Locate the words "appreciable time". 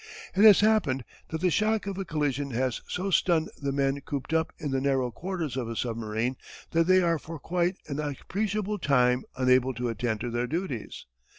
7.99-9.25